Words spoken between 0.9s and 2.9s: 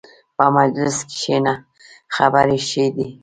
کښېنه، خبرې ښې